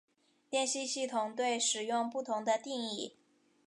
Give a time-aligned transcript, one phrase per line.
[0.49, 3.13] 电信系统对使用不同的定义。